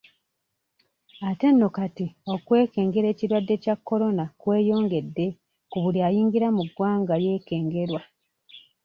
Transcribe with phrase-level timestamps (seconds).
[1.29, 5.25] Ate nno kati okwekengera ekirwadde kya Corona kweyongedde
[5.69, 8.01] ku buli ayingira mu ggwanga yeekengerwa.